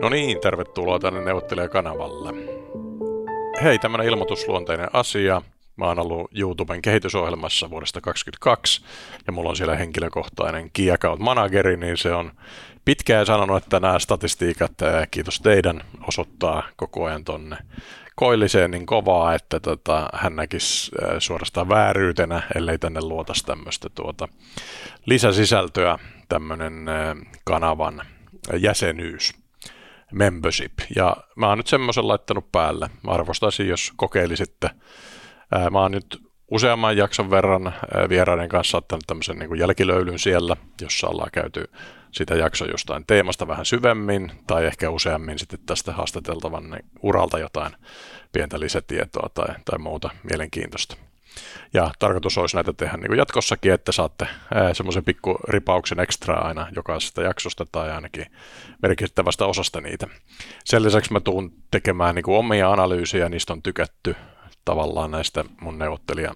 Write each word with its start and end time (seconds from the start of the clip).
No 0.00 0.08
niin, 0.08 0.40
tervetuloa 0.40 0.98
tänne 0.98 1.24
neuvottelijakanavalle. 1.24 2.34
Hei, 3.62 3.78
tämmönen 3.78 4.06
ilmoitusluonteinen 4.06 4.88
asia. 4.92 5.42
Mä 5.76 5.84
oon 5.84 5.98
ollut 5.98 6.30
YouTuben 6.38 6.82
kehitysohjelmassa 6.82 7.70
vuodesta 7.70 8.00
2022 8.00 8.84
ja 9.26 9.32
mulla 9.32 9.50
on 9.50 9.56
siellä 9.56 9.76
henkilökohtainen 9.76 10.70
Key 10.72 10.92
Account 10.92 11.20
Manageri, 11.20 11.76
niin 11.76 11.96
se 11.96 12.12
on 12.12 12.32
pitkään 12.84 13.26
sanonut, 13.26 13.62
että 13.62 13.80
nämä 13.80 13.98
statistiikat, 13.98 14.72
kiitos 15.10 15.40
teidän, 15.40 15.84
osoittaa 16.08 16.62
koko 16.76 17.04
ajan 17.04 17.24
tonne 17.24 17.56
koilliseen 18.16 18.70
niin 18.70 18.86
kovaa, 18.86 19.34
että 19.34 19.60
tota, 19.60 20.08
hän 20.12 20.36
näkisi 20.36 20.90
suorastaan 21.18 21.68
vääryytenä, 21.68 22.42
ellei 22.54 22.78
tänne 22.78 23.00
luotaisi 23.00 23.46
tämmöistä 23.46 23.88
tuota 23.94 24.28
lisäsisältöä, 25.06 25.98
tämmöinen 26.28 26.86
kanavan 27.44 28.02
jäsenyys 28.56 29.47
membership. 30.12 30.72
Ja 30.96 31.16
mä 31.36 31.48
oon 31.48 31.58
nyt 31.58 31.66
semmoisen 31.66 32.08
laittanut 32.08 32.52
päälle. 32.52 32.90
Mä 33.02 33.10
arvostaisin, 33.10 33.68
jos 33.68 33.92
kokeilisitte. 33.96 34.70
Mä 35.70 35.80
oon 35.80 35.92
nyt 35.92 36.22
useamman 36.50 36.96
jakson 36.96 37.30
verran 37.30 37.74
vieraiden 38.08 38.48
kanssa 38.48 38.78
ottanut 38.78 39.04
tämmöisen 39.06 39.38
niin 39.38 39.48
kuin 39.48 39.60
jälkilöylyn 39.60 40.18
siellä, 40.18 40.56
jossa 40.80 41.08
ollaan 41.08 41.30
käyty 41.32 41.70
sitä 42.12 42.34
jaksoa 42.34 42.68
jostain 42.68 43.04
teemasta 43.06 43.48
vähän 43.48 43.66
syvemmin, 43.66 44.32
tai 44.46 44.66
ehkä 44.66 44.90
useammin 44.90 45.38
sitten 45.38 45.58
tästä 45.66 45.92
haastateltavan 45.92 46.80
uralta 47.02 47.38
jotain 47.38 47.72
pientä 48.32 48.60
lisätietoa 48.60 49.28
tai, 49.34 49.54
tai 49.64 49.78
muuta 49.78 50.10
mielenkiintoista. 50.30 51.07
Ja 51.74 51.90
tarkoitus 51.98 52.38
olisi 52.38 52.56
näitä 52.56 52.72
tehdä 52.72 52.96
niin 52.96 53.06
kuin 53.06 53.18
jatkossakin, 53.18 53.72
että 53.72 53.92
saatte 53.92 54.26
semmoisen 54.72 55.04
pikku 55.04 55.38
ripauksen 55.48 56.00
ekstra 56.00 56.34
aina 56.34 56.66
jokaisesta 56.76 57.22
jaksosta 57.22 57.66
tai 57.72 57.90
ainakin 57.90 58.26
merkittävästä 58.82 59.46
osasta 59.46 59.80
niitä. 59.80 60.06
Sen 60.64 60.82
lisäksi 60.82 61.12
mä 61.12 61.20
tuun 61.20 61.52
tekemään 61.70 62.14
niin 62.14 62.22
kuin 62.22 62.38
omia 62.38 62.72
analyysejä, 62.72 63.28
niistä 63.28 63.52
on 63.52 63.62
tykätty 63.62 64.16
tavallaan 64.64 65.10
näistä 65.10 65.44
mun 65.60 65.78
neuvottelijan 65.78 66.34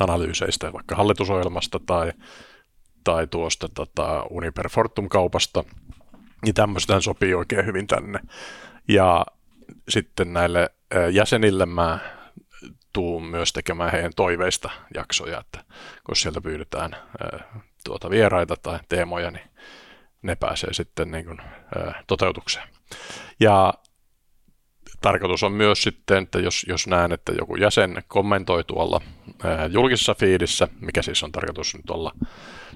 analyyseistä, 0.00 0.72
vaikka 0.72 0.96
hallitusohjelmasta 0.96 1.80
tai, 1.86 2.12
tai 3.04 3.26
tuosta 3.26 3.68
tota, 3.68 4.26
Uniper 4.30 4.68
Fortum-kaupasta, 4.68 5.64
niin 6.44 6.54
tämmöistä 6.54 7.00
sopii 7.00 7.34
oikein 7.34 7.66
hyvin 7.66 7.86
tänne. 7.86 8.20
Ja 8.88 9.26
sitten 9.88 10.32
näille 10.32 10.70
jäsenille 11.12 11.66
mä 11.66 11.98
tuun 12.96 13.24
myös 13.24 13.52
tekemään 13.52 13.92
heidän 13.92 14.12
toiveista 14.16 14.70
jaksoja, 14.94 15.40
että 15.40 15.64
kun 16.06 16.16
sieltä 16.16 16.40
pyydetään 16.40 16.96
tuota 17.84 18.10
vieraita 18.10 18.56
tai 18.56 18.78
teemoja, 18.88 19.30
niin 19.30 19.50
ne 20.22 20.36
pääsee 20.36 20.72
sitten 20.72 21.10
niin 21.10 21.24
kuin, 21.24 21.38
toteutukseen. 22.06 22.68
Ja 23.40 23.74
tarkoitus 25.00 25.42
on 25.42 25.52
myös 25.52 25.82
sitten, 25.82 26.22
että 26.22 26.38
jos, 26.38 26.66
jos 26.68 26.86
näen, 26.86 27.12
että 27.12 27.32
joku 27.32 27.56
jäsen 27.56 28.02
kommentoi 28.08 28.64
tuolla 28.64 29.00
ää, 29.44 29.66
julkisessa 29.66 30.14
fiidissä, 30.14 30.68
mikä 30.80 31.02
siis 31.02 31.22
on 31.22 31.32
tarkoitus 31.32 31.76
nyt 31.76 31.90
olla 31.90 32.12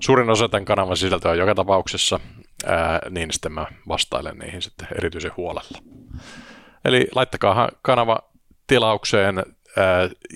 suurin 0.00 0.30
osa 0.30 0.48
tämän 0.48 0.64
kanavan 0.64 0.96
sisältöä 0.96 1.34
joka 1.34 1.54
tapauksessa, 1.54 2.20
ää, 2.66 3.00
niin 3.10 3.32
sitten 3.32 3.52
mä 3.52 3.66
vastailen 3.88 4.38
niihin 4.38 4.62
sitten 4.62 4.88
erityisen 4.98 5.32
huolella. 5.36 5.78
Eli 6.84 7.08
laittakaa 7.14 7.68
kanava 7.82 8.18
tilaukseen 8.66 9.44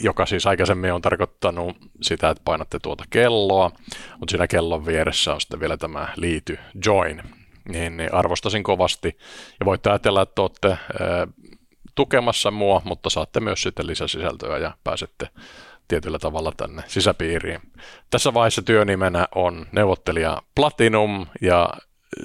joka 0.02 0.26
siis 0.26 0.46
aikaisemmin 0.46 0.92
on 0.92 1.02
tarkoittanut 1.02 1.76
sitä, 2.02 2.30
että 2.30 2.42
painatte 2.44 2.78
tuota 2.78 3.04
kelloa, 3.10 3.70
mutta 4.18 4.30
siinä 4.30 4.46
kellon 4.46 4.86
vieressä 4.86 5.34
on 5.34 5.40
sitten 5.40 5.60
vielä 5.60 5.76
tämä 5.76 6.08
liity 6.16 6.58
join, 6.86 7.22
niin, 7.68 7.96
niin 7.96 8.14
arvostasin 8.14 8.62
kovasti. 8.62 9.18
Ja 9.60 9.66
voitte 9.66 9.90
ajatella, 9.90 10.22
että 10.22 10.42
olette 10.42 10.78
tukemassa 11.94 12.50
mua, 12.50 12.82
mutta 12.84 13.10
saatte 13.10 13.40
myös 13.40 13.62
sitten 13.62 13.86
lisäsisältöä 13.86 14.58
ja 14.58 14.74
pääsette 14.84 15.28
tietyllä 15.88 16.18
tavalla 16.18 16.52
tänne 16.56 16.82
sisäpiiriin. 16.86 17.60
Tässä 18.10 18.34
vaiheessa 18.34 18.62
työnimenä 18.62 19.28
on 19.34 19.66
neuvottelija 19.72 20.42
Platinum 20.54 21.26
ja 21.40 21.70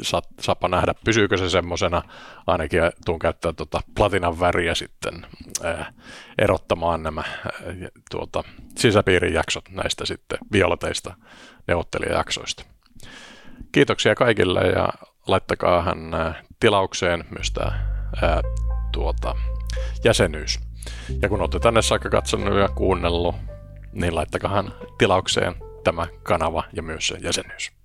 sa, 0.02 0.22
saapa 0.40 0.68
nähdä, 0.68 0.94
pysyykö 1.06 1.38
se 1.38 1.50
semmoisena, 1.50 2.02
ainakin 2.48 2.82
tuun 3.06 3.20
käyttää 3.20 3.54
tuota 3.54 3.82
platinan 3.96 4.40
väriä 4.40 4.76
sitten 4.76 5.26
ää, 5.64 5.94
erottamaan 6.38 7.04
nämä 7.04 7.22
ää, 7.22 7.54
tuota, 8.12 8.44
sisäpiirin 8.78 9.34
jaksot 9.34 9.70
näistä 9.70 10.06
sitten 10.06 10.40
violeteista 10.52 11.16
neuvottelijajaksoista. 11.68 12.64
Kiitoksia 13.72 14.16
kaikille 14.16 14.62
ja 14.62 14.90
laittakaa 15.28 15.82
hän 15.82 16.12
tilaukseen 16.60 17.26
myös 17.30 17.52
tämä 17.52 17.72
ää, 18.22 18.42
tuota, 18.92 19.36
jäsenyys. 20.04 20.60
Ja 21.22 21.30
kun 21.30 21.42
olette 21.42 21.60
tänne 21.60 21.82
saakka 21.82 22.10
katsonut 22.10 22.60
ja 22.60 22.70
kuunnellut, 22.70 23.36
niin 23.94 24.16
laittakahan 24.16 24.74
tilaukseen 24.98 25.56
tämä 25.84 26.08
kanava 26.24 26.64
ja 26.74 26.84
myös 26.84 27.08
se 27.08 27.18
jäsenyys. 27.22 27.79